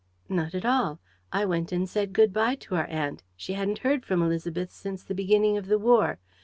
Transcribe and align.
"Not 0.29 0.55
at 0.55 0.65
all. 0.65 0.99
I 1.31 1.45
went 1.45 1.71
and 1.71 1.87
said 1.87 2.11
good 2.11 2.33
bye 2.33 2.55
to 2.55 2.73
our 2.73 2.87
aunt: 2.87 3.21
she 3.35 3.53
hadn't 3.53 3.77
heard 3.85 4.03
from 4.03 4.21
Élisabeth 4.21 4.71
since 4.71 5.03
the 5.03 5.13
beginning 5.13 5.57
of 5.59 5.67
the 5.67 5.77
war. 5.77 6.17